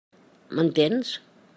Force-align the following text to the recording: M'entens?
M'entens? 0.59 1.13